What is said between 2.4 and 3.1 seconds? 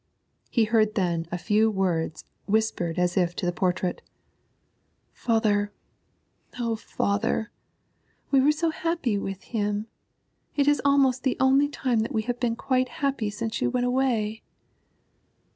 whispered